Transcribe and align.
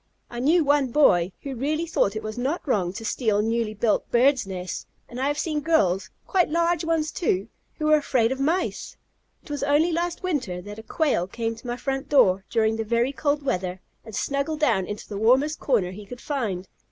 I 0.31 0.39
knew 0.39 0.63
one 0.63 0.87
boy 0.89 1.31
who 1.43 1.53
really 1.55 1.85
thought 1.85 2.15
it 2.15 2.23
was 2.23 2.35
not 2.35 2.67
wrong 2.67 2.91
to 2.93 3.05
steal 3.05 3.39
newly 3.43 3.75
built 3.75 4.09
birds' 4.09 4.47
nests, 4.47 4.87
and 5.07 5.19
I 5.19 5.27
have 5.27 5.37
seen 5.37 5.61
girls 5.61 6.09
quite 6.25 6.49
large 6.49 6.83
ones, 6.83 7.11
too 7.11 7.49
who 7.75 7.85
were 7.85 7.97
afraid 7.97 8.31
of 8.31 8.39
Mice! 8.39 8.97
It 9.43 9.51
was 9.51 9.61
only 9.61 9.91
last 9.91 10.23
winter 10.23 10.59
that 10.59 10.79
a 10.79 10.83
Quail 10.83 11.27
came 11.27 11.53
to 11.55 11.67
my 11.67 11.77
front 11.77 12.09
door, 12.09 12.43
during 12.49 12.77
the 12.77 12.83
very 12.83 13.13
cold 13.13 13.43
weather, 13.43 13.79
and 14.03 14.15
snuggled 14.15 14.59
down 14.59 14.87
into 14.87 15.07
the 15.07 15.19
warmest 15.19 15.59
corner 15.59 15.91
he 15.91 16.07
could 16.07 16.19
find. 16.19 16.67